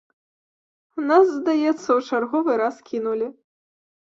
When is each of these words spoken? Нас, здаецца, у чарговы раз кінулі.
Нас, 1.11 1.27
здаецца, 1.33 1.87
у 1.97 1.99
чарговы 2.09 2.51
раз 2.63 2.75
кінулі. 2.89 3.27